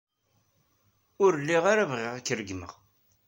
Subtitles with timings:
[1.23, 2.71] Ur lliɣ ara bɣiɣ ad k-regmeɣ.